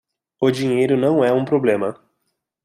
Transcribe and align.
O 0.41 0.49
dinheiro 0.49 0.97
não 0.97 1.23
é 1.23 1.31
um 1.31 1.45
problema 1.45 1.95